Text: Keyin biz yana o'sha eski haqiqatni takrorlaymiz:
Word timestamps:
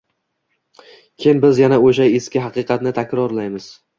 Keyin 1.25 1.41
biz 1.43 1.59
yana 1.63 1.79
o'sha 1.89 2.09
eski 2.21 2.43
haqiqatni 2.47 2.97
takrorlaymiz: 3.01 3.71